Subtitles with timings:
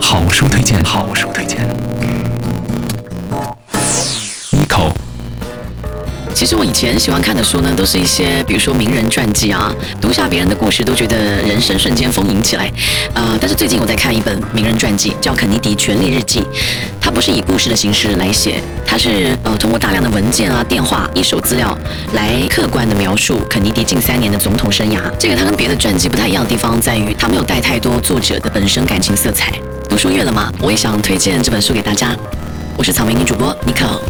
[0.00, 1.58] 好书推荐，好书推荐。
[4.50, 4.90] Nico，
[6.34, 12.72] 其实我以前喜欢看的书呢，都是一些比如说名人传记啊，读下别人的故事，都觉得人生瞬间丰盈起来。
[13.14, 16.40] 呃，但是最近我在看一本名人传记，叫《肯尼迪权力日记》，
[17.00, 21.76] 它不是以故事的形式来写，它是呃通过大量的文件啊、电话、一手资料
[22.14, 24.98] 来客观的描述肯尼迪近三年的总统生涯。
[25.18, 29.52] 这个它跟别的传记不太一样的地方在于，它没有带太多作者的本身感情色彩。
[30.00, 30.50] 书月了吗？
[30.62, 32.16] 我也想推荐这本书给大家。
[32.74, 34.00] 我是草莓女主播妮可。